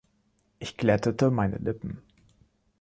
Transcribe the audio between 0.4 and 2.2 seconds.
Ich glättete meine Lippen.